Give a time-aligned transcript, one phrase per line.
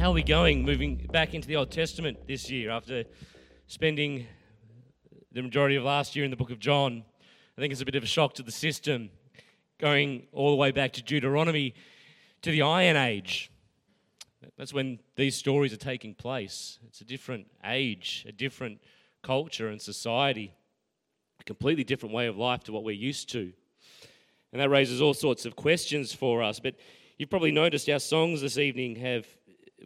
[0.00, 3.04] How are we going moving back into the Old Testament this year after
[3.66, 4.26] spending
[5.30, 7.04] the majority of last year in the book of John?
[7.58, 9.10] I think it's a bit of a shock to the system
[9.78, 11.74] going all the way back to Deuteronomy
[12.40, 13.50] to the Iron Age.
[14.56, 16.78] That's when these stories are taking place.
[16.88, 18.78] It's a different age, a different
[19.20, 20.54] culture and society
[21.38, 23.52] a completely different way of life to what we're used to.
[24.50, 26.58] And that raises all sorts of questions for us.
[26.58, 26.76] But
[27.18, 29.26] you've probably noticed our songs this evening have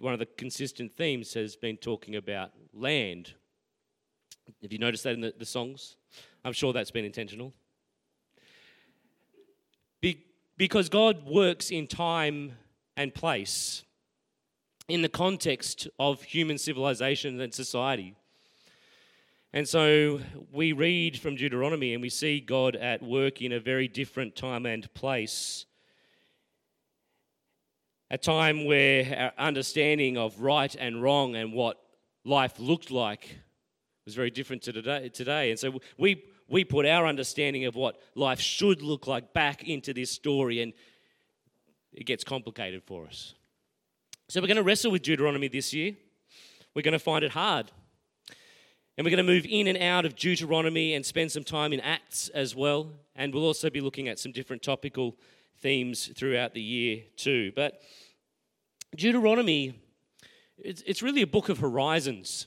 [0.00, 3.34] one of the consistent themes has been talking about land.
[4.62, 5.96] Have you noticed that in the, the songs?
[6.44, 7.52] I'm sure that's been intentional.
[10.00, 10.24] Be,
[10.56, 12.52] because God works in time
[12.96, 13.82] and place,
[14.88, 18.14] in the context of human civilization and society.
[19.52, 20.20] And so
[20.52, 24.66] we read from Deuteronomy and we see God at work in a very different time
[24.66, 25.64] and place.
[28.14, 31.82] A time where our understanding of right and wrong and what
[32.24, 33.36] life looked like
[34.04, 34.72] was very different to
[35.10, 35.50] today.
[35.50, 39.92] And so we, we put our understanding of what life should look like back into
[39.92, 40.72] this story, and
[41.92, 43.34] it gets complicated for us.
[44.28, 45.96] So we're going to wrestle with Deuteronomy this year.
[46.72, 47.72] We're going to find it hard.
[48.96, 51.80] And we're going to move in and out of Deuteronomy and spend some time in
[51.80, 52.92] Acts as well.
[53.16, 55.16] And we'll also be looking at some different topical
[55.58, 57.52] themes throughout the year too.
[57.56, 57.82] But
[58.94, 59.74] Deuteronomy,
[60.58, 62.46] it's, it's really a book of horizons.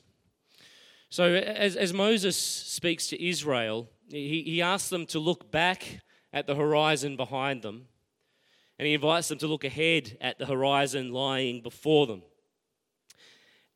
[1.10, 6.00] So as, as Moses speaks to Israel, he, he asks them to look back
[6.32, 7.88] at the horizon behind them.
[8.78, 12.22] And he invites them to look ahead at the horizon lying before them.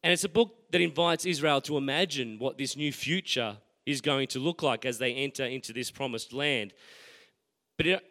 [0.02, 4.26] And it's a book that invites Israel to imagine what this new future is going
[4.28, 6.72] to look like as they enter into this promised land.
[7.76, 8.04] But it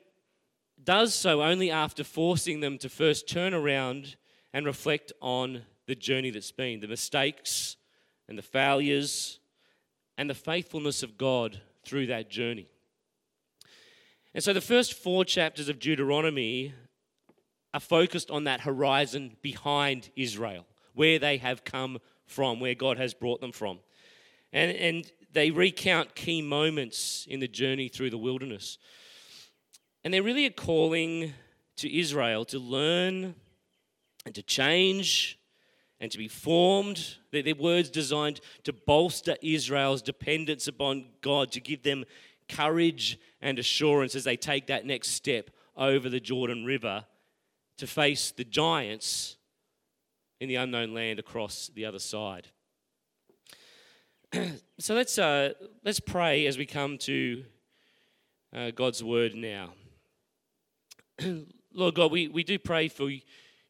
[0.83, 4.15] does so only after forcing them to first turn around
[4.53, 7.77] and reflect on the journey that's been, the mistakes
[8.29, 9.39] and the failures
[10.17, 12.67] and the faithfulness of God through that journey.
[14.33, 16.73] And so the first four chapters of Deuteronomy
[17.73, 21.99] are focused on that horizon behind Israel where they have come
[22.31, 23.79] from, where God has brought them from.
[24.53, 28.77] And, and they recount key moments in the journey through the wilderness.
[30.03, 31.33] And they're really a calling
[31.77, 33.35] to Israel to learn
[34.25, 35.39] and to change
[35.99, 37.17] and to be formed.
[37.31, 42.05] They're, they're words designed to bolster Israel's dependence upon God, to give them
[42.49, 47.05] courage and assurance as they take that next step over the Jordan River
[47.77, 49.37] to face the giants
[50.41, 52.47] in the unknown land across the other side.
[54.79, 55.53] so let's, uh,
[55.85, 57.43] let's pray as we come to
[58.51, 59.73] uh, God's word now.
[61.73, 63.11] Lord God, we, we do pray for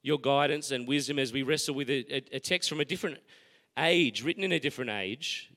[0.02, 3.18] your guidance and wisdom as we wrestle with a, a, text from a different
[3.78, 5.52] age, written in a different age,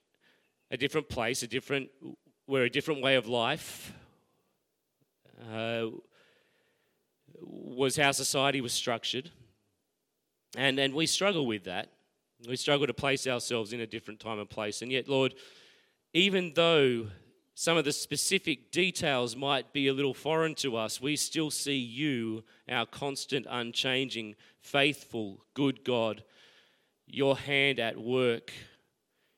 [0.73, 1.91] a different place, a different,
[2.47, 3.93] where a different way of life
[5.55, 5.87] uh,
[7.41, 9.31] was how society was structured.
[10.57, 11.91] And, and we struggle with that.
[12.47, 14.83] We struggle to place ourselves in a different time and place.
[14.83, 15.35] And yet, Lord,
[16.13, 17.09] even though
[17.55, 21.79] some of the specific details might be a little foreign to us, we still see
[21.79, 26.25] you, our constant, unchanging, faithful, good God,
[27.07, 28.53] your hand at work,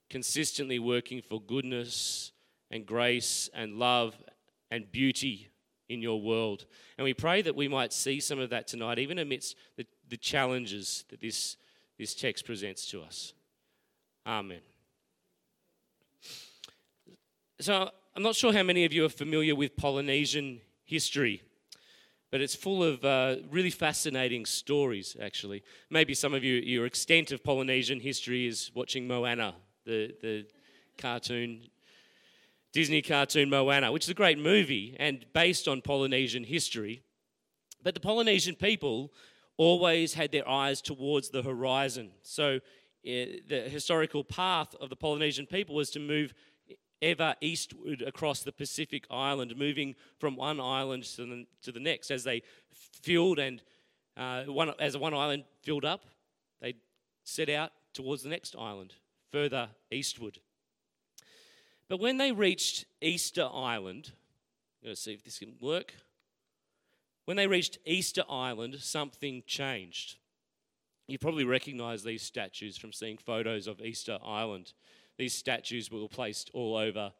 [0.08, 2.32] consistently working for goodness
[2.70, 4.16] and grace and love
[4.70, 5.50] and beauty
[5.88, 6.66] in your world.
[6.98, 10.16] And we pray that we might see some of that tonight, even amidst the the
[10.16, 11.56] challenges that this,
[11.98, 13.32] this text presents to us.
[14.26, 14.60] Amen.
[17.60, 21.42] So, I'm not sure how many of you are familiar with Polynesian history,
[22.30, 25.62] but it's full of uh, really fascinating stories, actually.
[25.90, 29.54] Maybe some of you, your extent of Polynesian history is watching Moana,
[29.84, 30.46] the, the
[30.96, 31.68] cartoon,
[32.72, 37.02] Disney cartoon Moana, which is a great movie and based on Polynesian history.
[37.82, 39.12] But the Polynesian people
[39.56, 42.10] always had their eyes towards the horizon.
[42.22, 46.34] So, uh, the historical path of the Polynesian people was to move
[47.00, 52.10] ever eastward across the Pacific island, moving from one island to the, to the next.
[52.10, 52.42] As they
[53.02, 53.62] filled and
[54.16, 56.04] uh, one, as one island filled up,
[56.60, 56.74] they
[57.22, 58.94] set out towards the next island,
[59.30, 60.38] further eastward.
[61.88, 64.12] But when they reached Easter Island,
[64.82, 65.94] I'm going to see if this can work.
[67.26, 70.16] When they reached Easter Island, something changed.
[71.08, 74.72] You probably recognize these statues from seeing photos of Easter Island.
[75.18, 77.12] These statues were placed all over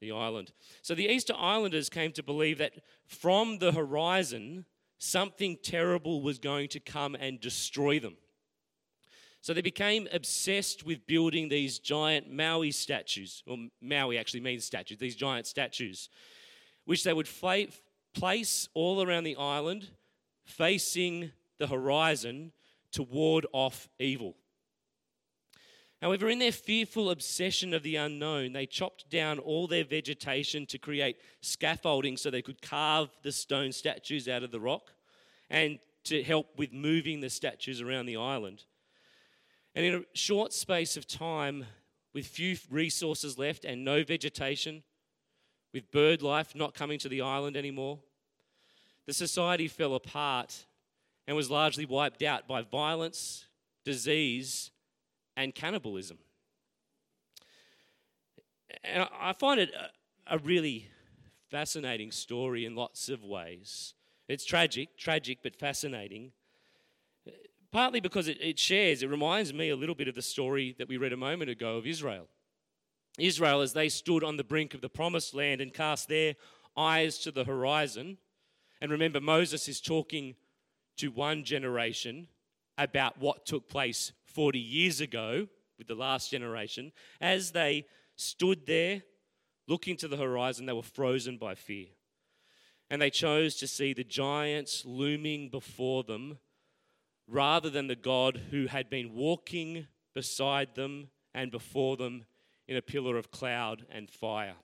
[0.00, 0.52] the island.
[0.82, 2.72] So the Easter Islanders came to believe that
[3.06, 4.64] from the horizon,
[4.98, 8.16] something terrible was going to come and destroy them.
[9.42, 14.96] So they became obsessed with building these giant Moai statues, or Moai actually means statues,
[14.96, 16.08] these giant statues,
[16.86, 17.28] which they would
[18.14, 19.88] place all around the island,
[20.44, 22.52] facing the horizon
[22.92, 24.36] to ward off evil.
[26.00, 30.78] However, in their fearful obsession of the unknown, they chopped down all their vegetation to
[30.78, 34.92] create scaffolding so they could carve the stone statues out of the rock
[35.48, 38.64] and to help with moving the statues around the island.
[39.74, 41.64] And in a short space of time,
[42.12, 44.82] with few resources left and no vegetation,
[45.72, 47.98] with bird life not coming to the island anymore,
[49.06, 50.66] the society fell apart
[51.26, 53.46] and was largely wiped out by violence,
[53.84, 54.70] disease,
[55.36, 56.18] and cannibalism.
[58.82, 59.70] And I find it
[60.26, 60.88] a, really
[61.50, 63.94] fascinating story in lots of ways.
[64.28, 66.32] It's tragic, tragic, but fascinating.
[67.70, 70.96] Partly because it, shares, it reminds me a little bit of the story that we
[70.96, 72.28] read a moment ago of Israel.
[73.18, 76.34] Israel, as they stood on the brink of the promised land and cast their
[76.76, 78.18] eyes to the horizon.
[78.84, 80.34] And remember, Moses is talking
[80.98, 82.28] to one generation
[82.76, 85.48] about what took place 40 years ago
[85.78, 87.86] with the last generation, as they
[88.16, 89.00] stood there
[89.66, 91.86] looking to the horizon, they were frozen by fear.
[92.90, 96.36] And they chose to see the giants looming before them
[97.26, 102.26] rather than the God who had been walking beside them and before them
[102.68, 104.56] in a pillar of cloud and fire.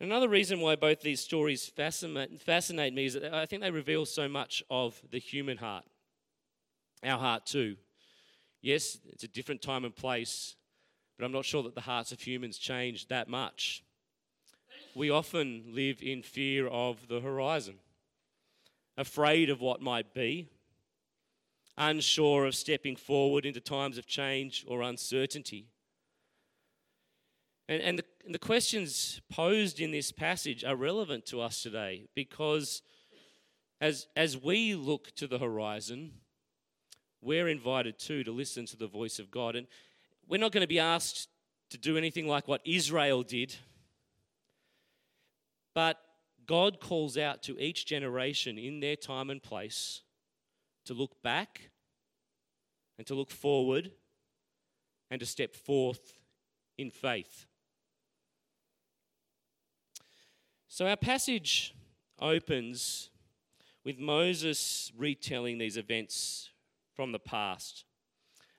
[0.00, 4.28] Another reason why both these stories fascinate, me is that I think they reveal so
[4.28, 5.84] much of the human heart
[7.02, 7.76] our heart too.
[8.62, 10.56] Yes, it's a different time and place,
[11.16, 13.82] but I'm not sure that the hearts of humans change that much.
[14.94, 17.76] We often live in fear of the horizon,
[18.98, 20.48] afraid of what might be,
[21.78, 25.69] unsure of stepping forward into times of change or uncertainty.
[27.70, 32.08] And, and, the, and the questions posed in this passage are relevant to us today
[32.16, 32.82] because
[33.80, 36.14] as, as we look to the horizon,
[37.22, 39.54] we're invited too to listen to the voice of God.
[39.54, 39.68] And
[40.26, 41.28] we're not going to be asked
[41.70, 43.54] to do anything like what Israel did,
[45.72, 45.96] but
[46.46, 50.02] God calls out to each generation in their time and place
[50.86, 51.70] to look back
[52.98, 53.92] and to look forward
[55.08, 56.14] and to step forth
[56.76, 57.46] in faith.
[60.72, 61.74] So our passage
[62.20, 63.10] opens
[63.84, 66.50] with Moses retelling these events
[66.94, 67.84] from the past.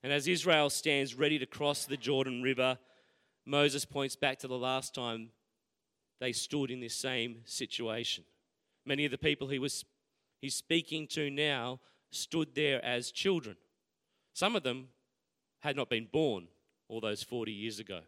[0.04, 2.78] And as Israel stands ready to cross the Jordan River,
[3.46, 5.30] Moses points back to the last time
[6.20, 8.26] they stood in this same situation.
[8.86, 9.86] Many of the people he was
[10.42, 11.80] he's speaking to now
[12.10, 13.56] stood there as children.
[14.34, 14.90] Some of them
[15.60, 16.50] had not been born
[16.90, 18.02] all those 40 years ago.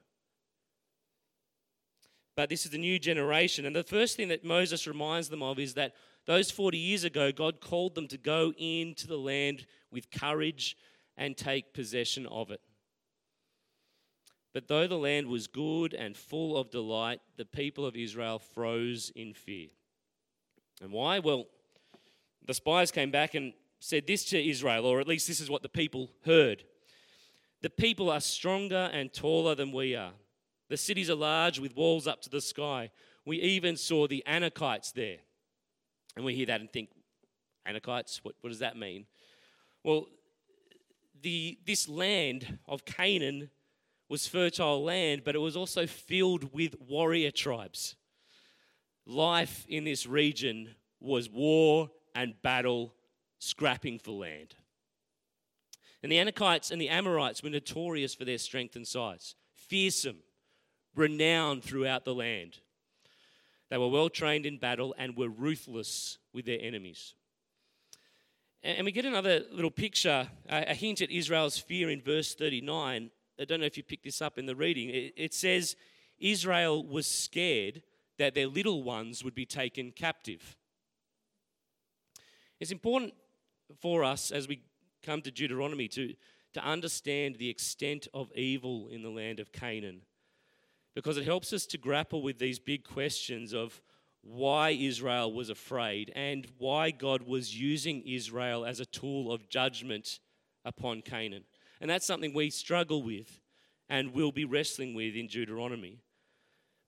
[2.35, 3.65] But this is the new generation.
[3.65, 5.93] And the first thing that Moses reminds them of is that
[6.25, 10.77] those 40 years ago, God called them to go into the land with courage
[11.17, 12.61] and take possession of it.
[14.53, 19.11] But though the land was good and full of delight, the people of Israel froze
[19.15, 19.67] in fear.
[20.81, 21.19] And why?
[21.19, 21.47] Well,
[22.45, 25.63] the spies came back and said this to Israel, or at least this is what
[25.63, 26.63] the people heard.
[27.61, 30.13] The people are stronger and taller than we are.
[30.69, 32.91] The cities are large with walls up to the sky.
[33.25, 35.17] We even saw the Anakites there.
[36.15, 36.89] And we hear that and think,
[37.67, 39.05] Anakites, what, what does that mean?
[39.83, 40.07] Well,
[41.21, 43.49] the, this land of Canaan
[44.09, 47.95] was fertile land, but it was also filled with warrior tribes.
[49.05, 52.93] Life in this region was war and battle,
[53.39, 54.55] scrapping for land.
[56.01, 60.17] And the Anakites and the Amorites were notorious for their strength and size, fearsome,
[60.95, 62.59] renowned throughout the land.
[63.69, 67.15] They were well trained in battle and were ruthless with their enemies.
[68.61, 73.09] And we get another little picture, a hint at Israel's fear in verse 39.
[73.39, 74.89] I don't know if you picked this up in the reading.
[75.17, 75.75] It says,
[76.19, 77.81] Israel was scared
[78.19, 80.55] that their little ones would be taken captive.
[82.59, 83.13] It's important
[83.81, 84.61] for us as we
[85.01, 86.13] come to Deuteronomy to,
[86.53, 90.03] to understand the extent of evil in the land of Canaan
[90.95, 93.81] because it helps us to grapple with these big questions of
[94.21, 100.19] why Israel was afraid and why God was using Israel as a tool of judgment
[100.63, 101.43] upon Canaan.
[101.81, 103.41] And that's something we struggle with
[103.89, 105.99] and will be wrestling with in Deuteronomy.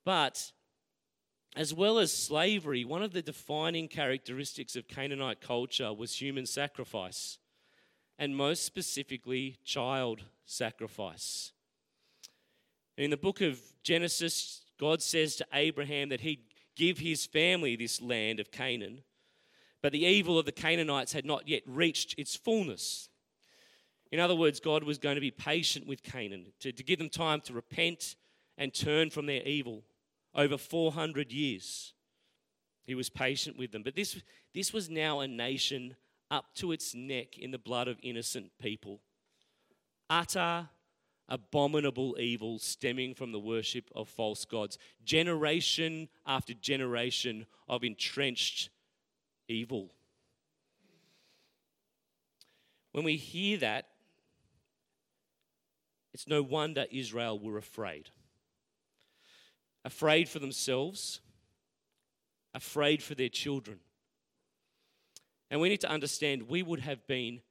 [0.06, 0.52] But
[1.56, 7.38] as well as slavery, one of the defining characteristics of Canaanite culture was human sacrifice,
[8.18, 11.54] and most specifically, child sacrifice.
[12.98, 16.44] In the book of Genesis, God says to Abraham that he'd
[16.76, 19.02] give his family this land of Canaan,
[19.82, 23.10] but the evil of the Canaanites had not yet reached its fullness.
[24.12, 27.10] In other words, God was going to be patient with Canaan, to, to give them
[27.10, 28.16] time to repent
[28.58, 29.84] and turn from their evil.
[30.34, 31.94] Over 400 years,
[32.86, 33.84] he was patient with them.
[33.84, 34.22] But this,
[34.54, 35.96] this was now a nation
[36.32, 39.02] up to its neck in the blood of innocent people.
[40.10, 40.70] Utter,
[41.28, 44.78] abominable evil stemming from the worship of false gods.
[45.04, 48.70] Generation after generation of entrenched
[49.48, 49.92] evil.
[52.92, 53.88] When we hear that,
[56.14, 58.10] it's no wonder Israel were afraid.
[59.84, 61.20] Afraid for themselves,
[62.54, 63.80] afraid for their children.
[65.52, 67.42] And we need to understand we would have been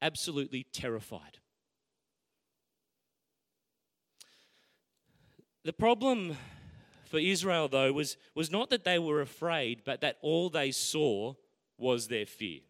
[0.00, 1.38] absolutely terrified.
[5.64, 6.36] The problem
[7.06, 11.34] for Israel, though, was, was not that they were afraid, but that all they saw
[11.78, 12.60] was their fear.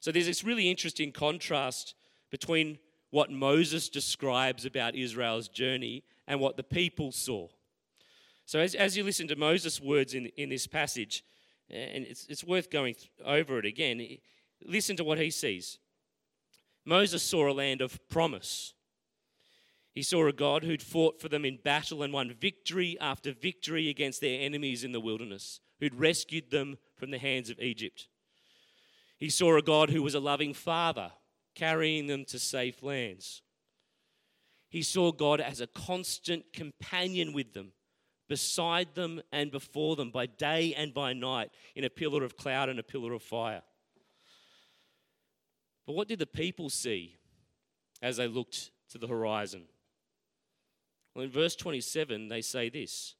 [0.00, 1.94] So there's this really interesting contrast
[2.30, 2.78] between
[3.10, 7.48] what Moses describes about Israel's journey and what the people saw.
[8.44, 11.24] So, as, as you listen to Moses' words in, in this passage,
[11.70, 12.94] and it's, it's worth going
[13.24, 14.18] over it again,
[14.64, 15.78] listen to what he sees.
[16.84, 18.74] Moses saw a land of promise.
[19.96, 23.88] He saw a God who'd fought for them in battle and won victory after victory
[23.88, 28.06] against their enemies in the wilderness, who'd rescued them from the hands of Egypt.
[29.16, 31.12] He saw a God who was a loving father
[31.54, 33.40] carrying them to safe lands.
[34.68, 37.72] He saw God as a constant companion with them,
[38.28, 42.68] beside them and before them, by day and by night, in a pillar of cloud
[42.68, 43.62] and a pillar of fire.
[45.86, 47.16] But what did the people see
[48.02, 49.62] as they looked to the horizon?
[51.16, 53.14] Well, in verse 27, they say this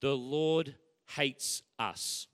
[0.00, 0.76] The Lord
[1.14, 2.26] hates us.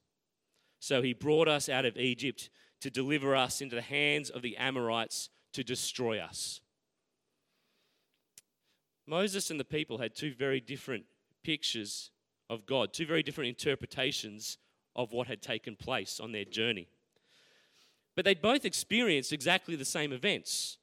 [0.78, 2.48] So he brought us out of Egypt
[2.80, 6.60] to deliver us into the hands of the Amorites to destroy us.
[9.04, 11.06] Moses and the people had two very different
[11.42, 12.12] pictures
[12.48, 14.58] of God, two very different interpretations
[14.94, 16.86] of what had taken place on their journey.
[18.14, 20.78] But they'd both experienced exactly the same events.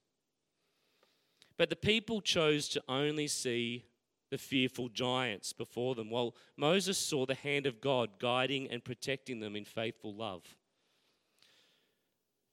[1.58, 3.86] But the people chose to only see
[4.30, 9.40] the fearful giants before them, while Moses saw the hand of God guiding and protecting
[9.40, 10.44] them in faithful love.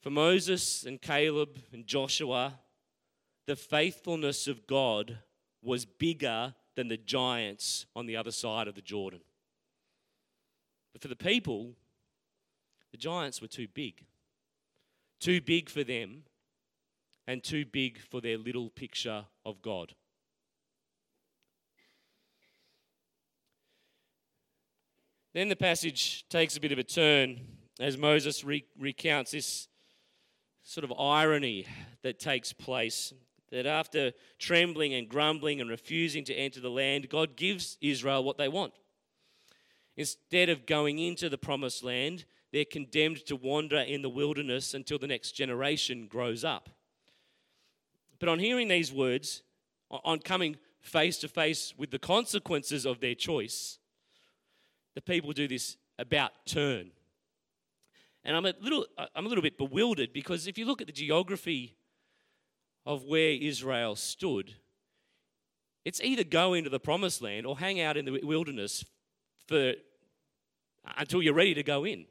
[0.00, 2.60] For Moses and Caleb and Joshua,
[3.46, 5.18] the faithfulness of God
[5.62, 9.20] was bigger than the giants on the other side of the Jordan.
[10.92, 11.74] But for the people,
[12.92, 14.04] the giants were too big.
[15.20, 16.24] Too big for them,
[17.26, 19.94] and too big for their little picture of God.
[25.34, 27.40] Then the passage takes a bit of a turn
[27.80, 29.66] as Moses re- recounts this
[30.62, 31.66] sort of irony
[32.02, 33.12] that takes place.
[33.50, 38.38] That after trembling and grumbling and refusing to enter the land, God gives Israel what
[38.38, 38.74] they want.
[39.96, 44.98] Instead of going into the promised land, they're condemned to wander in the wilderness until
[44.98, 46.70] the next generation grows up.
[48.20, 49.42] But on hearing these words,
[49.90, 53.78] on coming face to face with the consequences of their choice,
[54.94, 56.90] the people do this about turn.
[58.24, 60.92] And I'm a little, I'm a little bit bewildered because if you look at the
[60.92, 61.76] geography
[62.86, 64.54] of where Israel stood,
[65.84, 68.84] it's either go into the promised land or hang out in the wilderness
[69.46, 69.74] for
[70.96, 72.06] until you're ready to go in.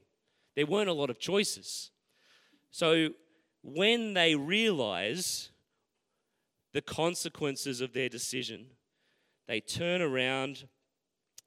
[0.55, 1.91] There weren't a lot of choices.
[2.69, 3.09] So
[3.63, 5.49] when they realize
[6.73, 8.67] the consequences of their decision,
[9.47, 10.67] they turn around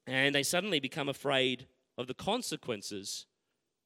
[0.07, 3.25] and they suddenly become afraid of the consequences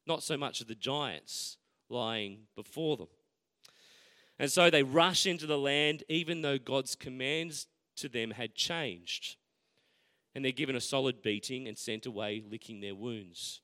[0.05, 1.57] not so much of the giants
[1.89, 3.07] lying before them.
[4.39, 9.35] And so they rush into the land, even though God's commands to them had changed.
[10.33, 13.61] And they're given a solid beating and sent away licking their wounds.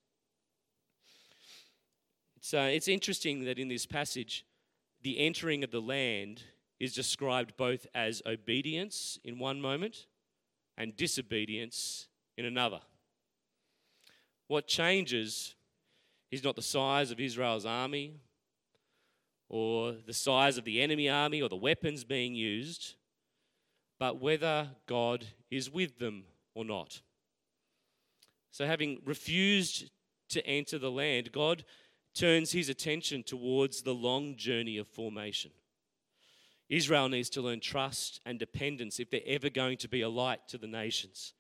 [2.54, 4.46] Uh, it's interesting that in this passage,
[5.02, 6.44] the entering of the land
[6.80, 10.06] is described both as obedience in one moment
[10.78, 12.08] and disobedience
[12.38, 12.80] in another.
[14.48, 15.56] What changes
[16.32, 18.20] is not the size of Israel's army
[19.50, 22.96] or the size of the enemy army or the weapons being used,
[24.00, 27.02] but whether God is with them or not.
[28.52, 29.90] So, having refused
[30.30, 31.64] to enter the land, God
[32.14, 35.52] turns his attention towards the long journey of formation.
[36.70, 40.48] Israel needs to learn trust and dependence if they're ever going to be a light
[40.50, 41.34] to the nations.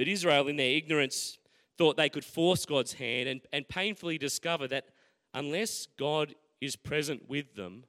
[0.00, 1.36] But Israel, in their ignorance,
[1.76, 4.86] thought they could force God's hand and, and painfully discover that
[5.34, 7.84] unless God is present with them,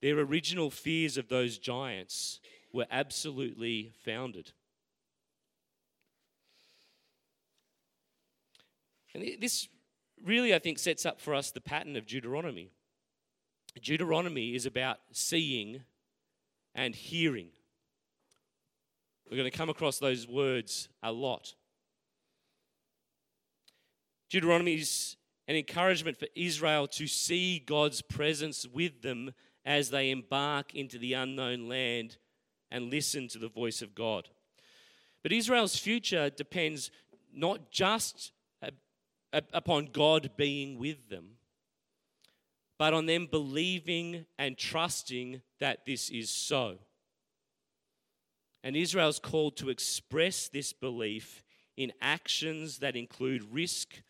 [0.00, 2.40] their original fears of those giants
[2.72, 4.52] were absolutely founded.
[9.12, 9.68] And this
[10.24, 12.70] really, I think, sets up for us the pattern of Deuteronomy.
[13.82, 15.82] Deuteronomy is about seeing
[16.74, 17.50] and hearing.
[19.32, 21.54] We're going to come across those words a lot.
[24.28, 25.16] Deuteronomy is
[25.48, 29.32] an encouragement for Israel to see God's presence with them
[29.64, 32.18] as they embark into the unknown land
[32.70, 34.28] and listen to the voice of God.
[35.22, 36.90] But Israel's future depends
[37.34, 38.32] not just
[39.32, 41.36] upon God being with them,
[42.78, 46.76] but on them believing and trusting that this is so.
[48.62, 51.42] And Israel's called to express this belief
[51.76, 54.02] in actions that include risk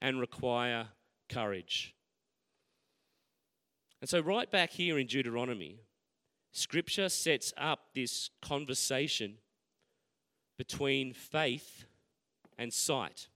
[0.00, 0.88] and require
[1.28, 1.94] courage.
[4.00, 5.80] And so, right back here in Deuteronomy,
[6.52, 9.34] Scripture sets up this conversation
[10.56, 11.84] between faith
[12.58, 13.28] and sight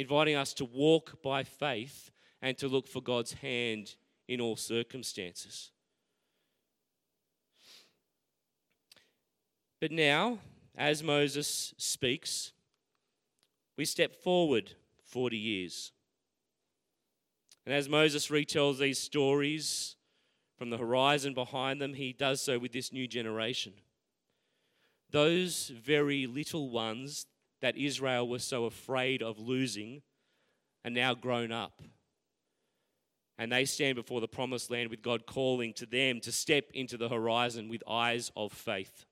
[0.00, 3.96] inviting us to walk by faith and to look for God's hand
[4.28, 5.72] in all circumstances.
[9.80, 10.38] But now,
[10.76, 12.52] as Moses speaks,
[13.78, 15.92] we step forward 40 years.
[17.64, 19.96] And as Moses retells these stories
[20.58, 23.72] from the horizon behind them, he does so with this new generation.
[25.10, 27.26] Those very little ones
[27.62, 30.02] that Israel was so afraid of losing
[30.84, 31.82] are now grown up.
[33.38, 36.98] And they stand before the promised land with God calling to them to step into
[36.98, 39.06] the horizon with eyes of faith.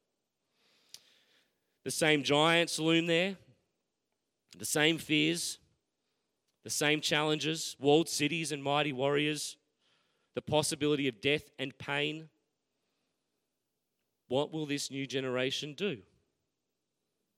[1.89, 3.39] The same giants loom there,
[4.59, 5.59] the same fears,
[6.63, 9.57] the same challenges, walled cities and mighty warriors,
[10.35, 12.29] the possibility of death and pain.
[14.27, 16.01] What will this new generation do?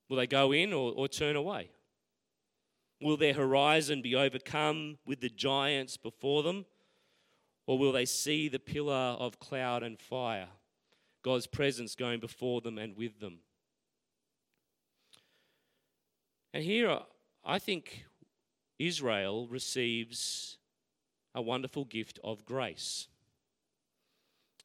[0.08, 1.70] Will they go in or, or turn away?
[3.00, 6.66] Will their horizon be overcome with the giants before them?
[7.68, 10.48] Or will they see the pillar of cloud and fire,
[11.22, 13.42] God's presence going before them and with them?
[16.52, 17.02] And here, uh,
[17.44, 18.04] I think
[18.78, 20.58] Israel receives
[21.34, 23.08] a wonderful gift of grace.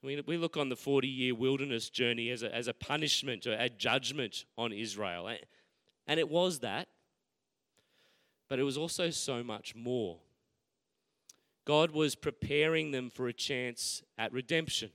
[0.01, 3.53] We, we look on the 40 year wilderness journey as a, as a punishment or
[3.53, 5.29] a judgment on Israel.
[6.07, 6.87] And it was that,
[8.49, 10.17] but it was also so much more.
[11.65, 14.91] God was preparing them for a chance at redemption,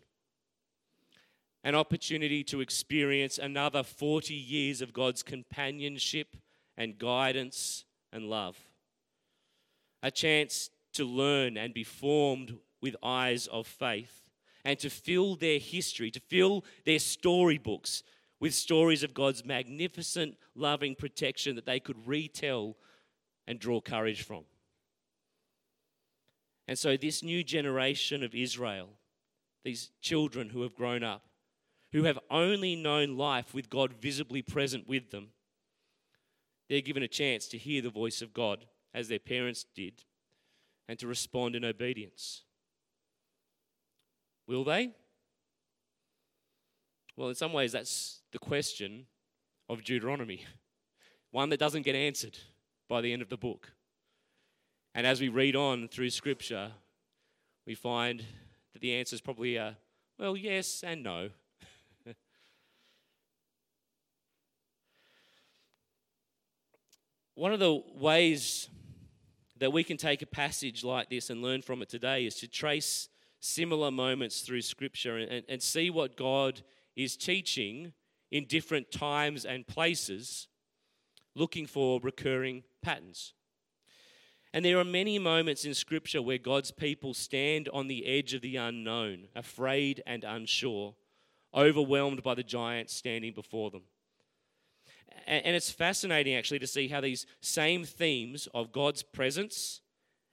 [1.64, 6.36] an opportunity to experience another 40 years of God's companionship
[6.80, 8.56] and guidance and love,
[10.02, 14.22] a chance to learn and be formed with eyes of faith
[14.64, 18.02] and to fill their history, to fill their storybooks
[18.40, 22.76] with stories of God's magnificent, loving protection that they could retell
[23.46, 24.44] and draw courage from.
[26.66, 28.88] And so, this new generation of Israel,
[29.64, 31.26] these children who have grown up,
[31.92, 35.32] who have only known life with God visibly present with them,
[36.70, 40.04] they're given a chance to hear the voice of God as their parents did
[40.88, 42.44] and to respond in obedience.
[44.46, 44.92] Will they?
[47.16, 49.06] Well, in some ways, that's the question
[49.68, 50.46] of Deuteronomy,
[51.32, 52.38] one that doesn't get answered
[52.88, 53.72] by the end of the book.
[54.94, 56.70] And as we read on through Scripture,
[57.66, 58.24] we find
[58.72, 59.76] that the answer is probably a
[60.18, 61.30] well, yes and no.
[67.40, 68.68] One of the ways
[69.60, 72.46] that we can take a passage like this and learn from it today is to
[72.46, 73.08] trace
[73.40, 76.60] similar moments through Scripture and, and see what God
[76.96, 77.94] is teaching
[78.30, 80.48] in different times and places,
[81.34, 83.32] looking for recurring patterns.
[84.52, 88.42] And there are many moments in Scripture where God's people stand on the edge of
[88.42, 90.94] the unknown, afraid and unsure,
[91.54, 93.84] overwhelmed by the giants standing before them.
[95.26, 99.80] And it's fascinating actually to see how these same themes of God's presence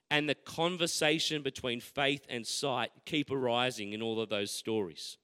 [0.10, 5.18] and the conversation between faith and sight keep arising in all of those stories.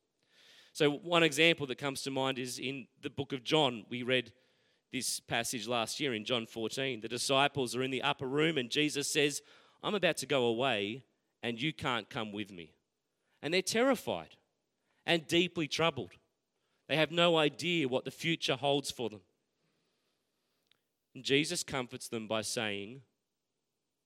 [0.73, 3.85] So, one example that comes to mind is in the book of John.
[3.89, 4.31] We read
[4.91, 7.01] this passage last year in John 14.
[7.01, 9.41] The disciples are in the upper room, and Jesus says,
[9.83, 11.03] I'm about to go away,
[11.41, 12.73] and you can't come with me.
[13.41, 14.35] And they're terrified
[15.05, 16.11] and deeply troubled.
[16.87, 19.21] They have no idea what the future holds for them.
[21.15, 23.01] And Jesus comforts them by saying,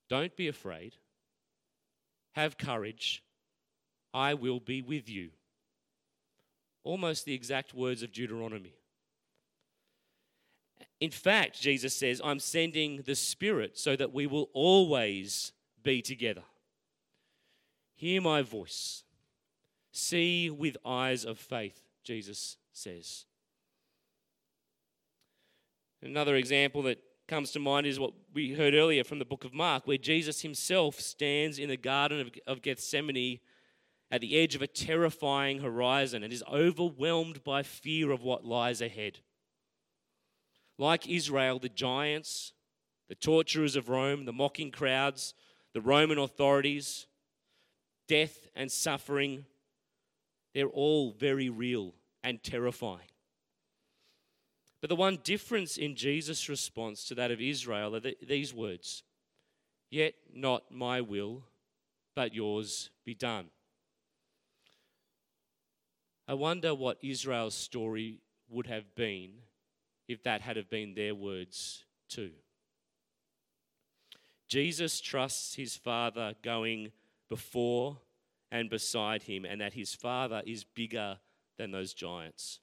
[0.09, 0.95] Don't be afraid.
[2.33, 3.23] Have courage.
[4.13, 5.29] I will be with you.
[6.83, 8.73] Almost the exact words of Deuteronomy.
[10.99, 15.51] In fact, Jesus says, I'm sending the Spirit so that we will always
[15.83, 16.43] be together.
[17.95, 19.03] Hear my voice.
[19.91, 23.26] See with eyes of faith, Jesus says.
[26.01, 29.53] Another example that comes to mind is what we heard earlier from the book of
[29.53, 33.39] Mark, where Jesus himself stands in the Garden of, Gethsemane
[34.09, 38.81] at the edge of a terrifying horizon and is overwhelmed by fear of what lies
[38.81, 39.19] ahead.
[40.77, 42.53] Like Israel, the giants,
[43.09, 45.33] the torturers of Rome, the mocking crowds,
[45.73, 47.07] the Roman authorities,
[48.07, 49.45] death and suffering,
[50.53, 53.09] they're all very real and terrifying.
[54.81, 59.03] But the one difference in Jesus' response to that of Israel are these words
[59.89, 61.43] Yet not my will,
[62.13, 63.45] but yours be done.
[66.27, 69.31] I wonder what Israel's story would have been
[70.07, 72.31] if that had have been their words too.
[74.47, 76.91] Jesus trusts his Father going
[77.29, 77.97] before
[78.51, 81.17] and beside him, and that his Father is bigger
[81.57, 82.59] than those giants.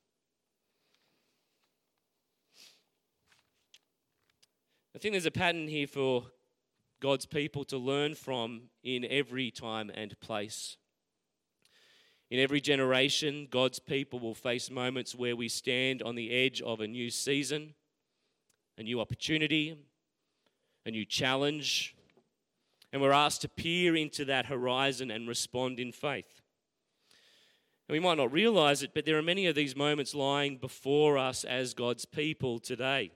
[4.95, 6.27] I think there's a pattern here for
[7.01, 10.77] God's people to learn from in every time and place.
[12.31, 16.81] In every generation, God's people will face moments where we stand on the edge of
[16.81, 17.75] a new season,
[18.79, 19.77] a new opportunity,
[20.87, 21.97] a new challenge,
[22.93, 26.41] and we're asked to peer into that horizon and respond in faith.
[27.89, 31.19] And we might not realize it, but there are many of these moments lying before
[31.19, 33.11] us as God's people today.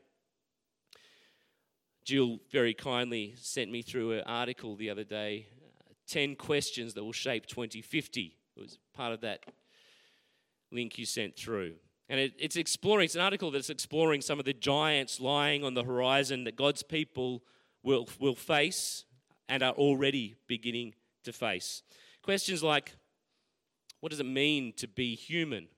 [2.08, 5.46] Jill very kindly sent me through an article the other day
[5.86, 8.34] uh, 10 questions that will shape 2050.
[8.56, 9.44] It was part of that
[10.72, 11.74] link you sent through.
[12.08, 15.74] And it, it's exploring, it's an article that's exploring some of the giants lying on
[15.74, 17.42] the horizon that God's people
[17.82, 19.04] will, will face
[19.46, 20.94] and are already beginning
[21.24, 21.82] to face.
[22.22, 22.96] Questions like
[24.00, 25.68] what does it mean to be human?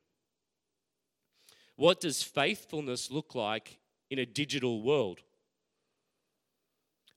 [1.75, 5.23] What does faithfulness look like in a digital world?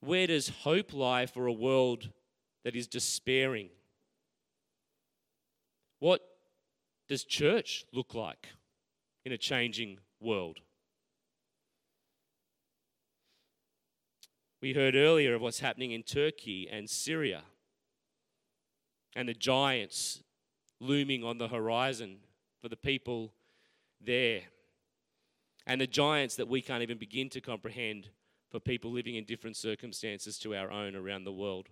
[0.04, 2.10] Where does hope lie for a world
[2.66, 3.70] that is despairing?
[6.00, 6.22] What
[7.08, 8.50] does church look like
[9.24, 10.60] in a changing world?
[14.62, 17.44] We heard earlier of what's happening in Turkey and Syria
[19.16, 20.22] and the giants
[20.82, 22.18] looming on the horizon
[22.62, 23.34] for the people
[24.02, 24.42] there.
[25.66, 28.10] And the giants that we can't even begin to comprehend
[28.54, 31.70] for people living in different circumstances to our own around the world.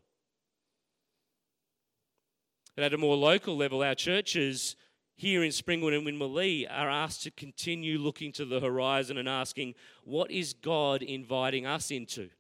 [2.76, 4.76] But at a more local level, our churches
[5.15, 9.76] here in Springwood and Winmalee are asked to continue looking to the horizon and asking,
[10.06, 12.32] what is God inviting us into?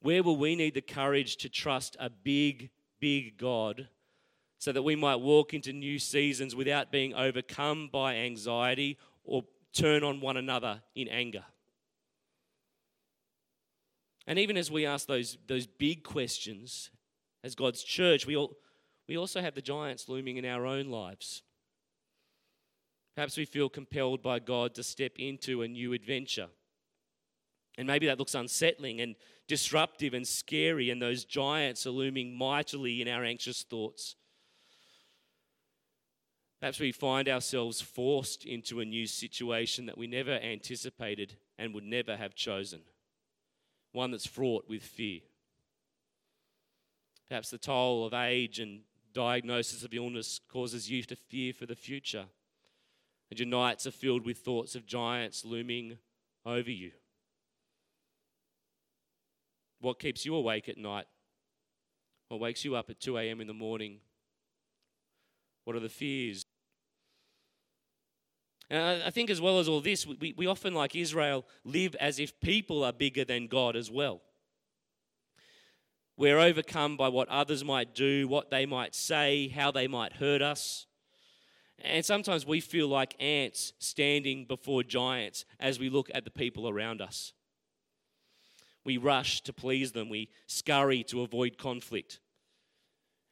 [0.00, 2.70] Where will we need the courage to trust a big,
[3.00, 3.88] big God
[4.58, 9.42] so that we might walk into new seasons without being overcome by anxiety or
[9.72, 11.42] turn on one another in anger?
[14.26, 16.90] And even as we ask those, those big questions
[17.42, 18.56] as God's church, we, all,
[19.06, 21.42] we also have the giants looming in our own lives.
[23.14, 26.48] Perhaps we feel compelled by God to step into a new adventure.
[27.76, 29.14] And maybe that looks unsettling and
[29.46, 34.16] disruptive and scary, and those giants are looming mightily in our anxious thoughts.
[36.60, 41.84] Perhaps we find ourselves forced into a new situation that we never anticipated and would
[41.84, 42.80] never have chosen
[43.94, 45.20] one that's fraught with fear.
[47.28, 48.80] Perhaps the toll of age and
[49.14, 52.24] diagnosis of illness causes you to fear for the future,
[53.30, 55.98] and your nights are filled with thoughts of giants looming
[56.44, 56.90] over you.
[59.80, 61.06] What keeps you awake at night?
[62.28, 63.40] What wakes you up at 2 a.m.
[63.40, 63.98] in the morning?
[65.64, 66.44] What are the fears?
[68.74, 72.18] And I think, as well as all this, we, we often, like Israel, live as
[72.18, 74.20] if people are bigger than God as well.
[76.16, 80.42] We're overcome by what others might do, what they might say, how they might hurt
[80.42, 80.86] us.
[81.84, 86.68] And sometimes we feel like ants standing before giants as we look at the people
[86.68, 87.32] around us.
[88.84, 92.18] We rush to please them, we scurry to avoid conflict.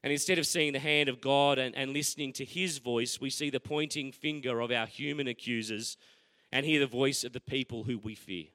[0.02, 3.30] And instead of seeing the hand of God and, and listening to his voice, we
[3.30, 5.96] see the pointing finger of our human accusers
[6.50, 8.46] and hear the voice of the people who we fear.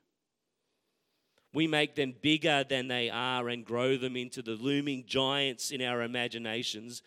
[1.54, 5.82] We make them bigger than they are and grow them into the looming giants in
[5.82, 7.02] our imaginations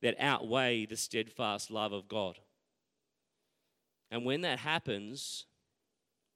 [0.00, 2.38] that outweigh the steadfast love of God.
[4.10, 5.44] And when that happens,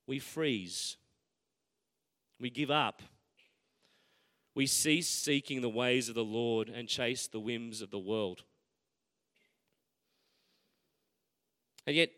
[0.07, 0.97] we freeze,
[2.39, 3.03] we give up
[4.57, 8.43] we cease seeking the ways of the Lord and chase the whims of the world.
[11.87, 12.09] And yet,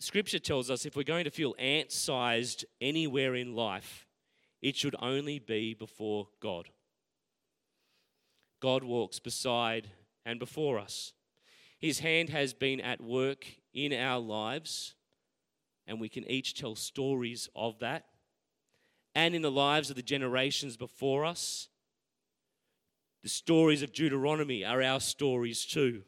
[0.00, 4.04] Scripture tells us if we're going to feel ant sized anywhere in life,
[4.60, 6.70] it should only be before God.
[8.60, 9.88] God walks beside
[10.26, 11.12] and before us.
[11.78, 14.96] His hand has been at work in our lives,
[15.86, 18.06] and we can each tell stories of that.
[19.14, 21.68] And in the lives of the generations before us,
[23.26, 26.02] the stories of Deuteronomy are our stories too.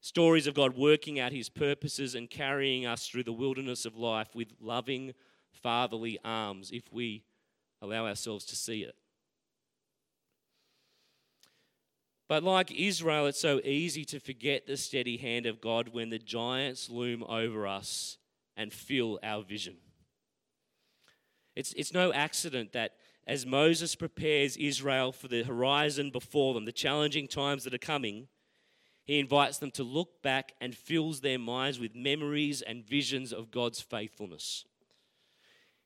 [0.00, 4.34] Stories of God working out his purposes and carrying us through the wilderness of life
[4.34, 5.12] with loving,
[5.52, 7.22] fatherly arms if we
[7.82, 8.94] allow ourselves to see it.
[12.30, 16.18] But like Israel, it's so easy to forget the steady hand of God when the
[16.18, 18.16] giants loom over us
[18.56, 19.76] and fill our vision.
[21.54, 22.92] It's, it's no accident that
[23.26, 28.28] as Moses prepares Israel for the horizon before them, the challenging times that are coming,
[29.04, 33.50] he invites them to look back and fills their minds with memories and visions of
[33.50, 34.64] God's faithfulness.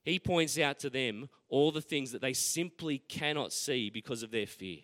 [0.02, 4.30] He points out to them all the things that they simply cannot see because of
[4.30, 4.78] their fear.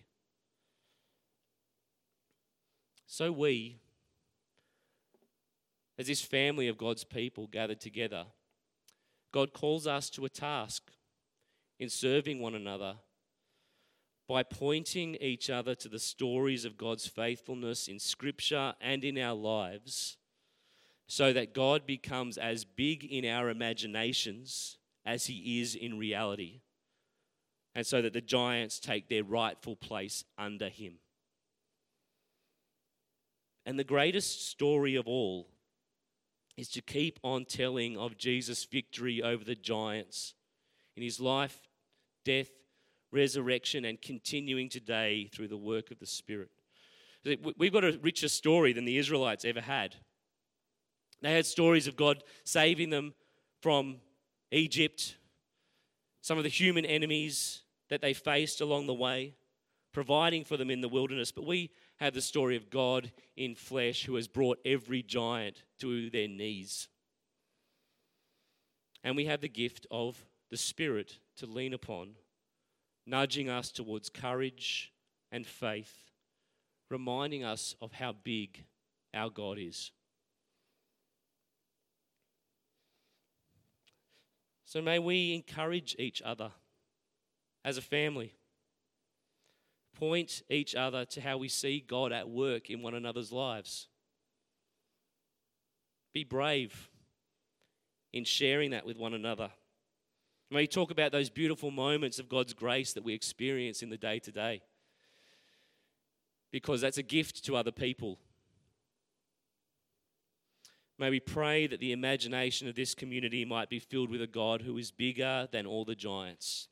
[3.06, 3.76] So we,
[5.98, 8.26] as this family of God's people gathered together,
[9.32, 10.90] God calls us to a task
[11.78, 12.96] in serving one another
[14.28, 19.34] by pointing each other to the stories of God's faithfulness in Scripture and in our
[19.34, 20.16] lives,
[21.06, 26.62] so that God becomes as big in our imaginations as He is in reality,
[27.74, 30.94] and so that the giants take their rightful place under Him.
[33.64, 35.48] And the greatest story of all
[36.56, 40.34] is to keep on telling of Jesus' victory over the giants
[40.96, 41.68] in his life,
[42.24, 42.48] death,
[43.12, 46.50] resurrection, and continuing today through the work of the Spirit.
[47.56, 49.96] We've got a richer story than the Israelites ever had.
[51.22, 53.14] They had stories of God saving them
[53.61, 53.96] from
[54.52, 55.16] Egypt,
[56.20, 59.35] some of the human enemies that they faced along the way,
[59.92, 61.32] providing for them in the wilderness.
[61.32, 66.11] But we have the story of God in flesh who has brought every giant to
[66.11, 66.88] their knees.
[69.02, 72.11] And we have the gift of the Spirit to lean upon,
[73.06, 74.92] nudging us towards courage
[75.32, 76.11] and faith,
[76.90, 78.64] reminding us of how big
[79.12, 79.90] our God is.
[84.64, 86.50] So may we encourage each other
[87.64, 88.35] as a family.
[89.98, 93.88] Point each other to how we see God at work in one another's lives.
[96.12, 96.90] Be brave
[98.12, 99.50] in sharing that with one another.
[100.50, 103.96] May you talk about those beautiful moments of God's grace that we experience in the
[103.96, 104.62] day to day.
[106.52, 108.18] Because that's a gift to other people.
[110.98, 114.62] May we pray that the imagination of this community might be filled with a God
[114.62, 116.68] who is bigger than all the giants,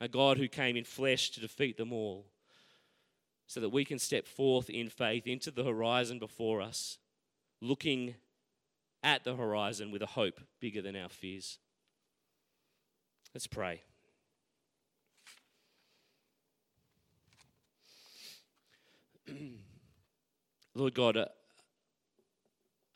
[0.00, 2.26] a God who came in flesh to defeat them all,
[3.48, 6.98] so that we can step forth in faith into the horizon before us,
[7.60, 8.14] looking
[9.02, 11.58] at the horizon with a hope bigger than our fears.
[13.38, 13.82] Let's pray.
[20.74, 21.26] Lord God, uh,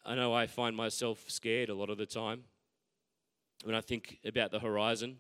[0.05, 2.42] I know I find myself scared a lot of the time
[3.62, 5.18] when I think about the horizon.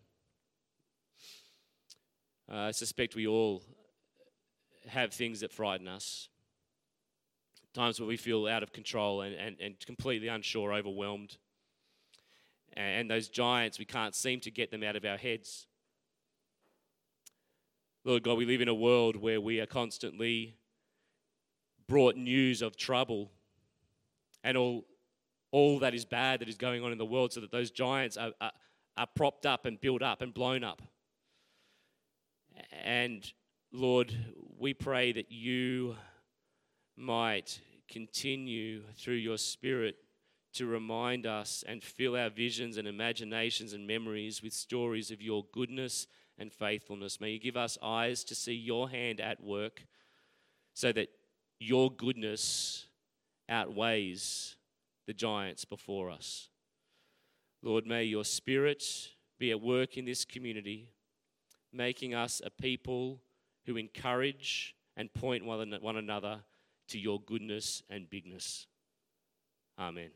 [2.52, 3.62] Uh, I suspect we all
[4.88, 6.30] have things that frighten us.
[7.74, 11.36] Times where we feel out of control and, and, and completely unsure, overwhelmed.
[12.74, 15.66] And those giants, we can't seem to get them out of our heads.
[18.04, 20.56] Lord God, we live in a world where we are constantly
[21.86, 23.30] brought news of trouble
[24.42, 24.86] and all,
[25.50, 28.16] all that is bad that is going on in the world so that those giants
[28.16, 28.52] are, are,
[28.96, 30.82] are propped up and built up and blown up.
[32.82, 33.30] And
[33.72, 34.14] Lord,
[34.58, 35.96] we pray that you
[36.96, 39.96] might continue through your Spirit
[40.54, 45.44] to remind us and fill our visions and imaginations and memories with stories of your
[45.52, 46.06] goodness
[46.38, 47.20] and faithfulness.
[47.20, 49.86] May you give us eyes to see your hand at work
[50.74, 51.08] so that
[51.58, 52.86] your goodness
[53.48, 54.56] outweighs
[55.06, 56.48] the giants before us.
[57.62, 58.84] Lord, may your spirit
[59.38, 60.88] be at work in this community,
[61.72, 63.20] making us a people
[63.66, 66.40] who encourage and point one another
[66.88, 68.66] to your goodness and bigness.
[69.78, 70.10] Amen.